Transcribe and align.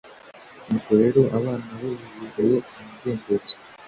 nuko 0.67 0.91
rero 1.01 1.21
abana 1.37 1.67
bo 1.79 1.89
bibereye 2.17 2.57
mu 2.65 2.79
mudendezo 2.89 3.55